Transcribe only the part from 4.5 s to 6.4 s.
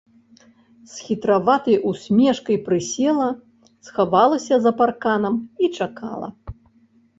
за парканам і чакала.